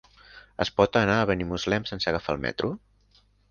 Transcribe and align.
Es 0.63 0.71
pot 0.79 0.97
anar 1.01 1.17
a 1.17 1.27
Benimuslem 1.33 1.87
sense 1.91 2.11
agafar 2.13 2.37
el 2.37 2.43
metro? 2.49 2.73